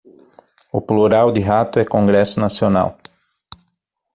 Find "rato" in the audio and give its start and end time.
1.41-1.77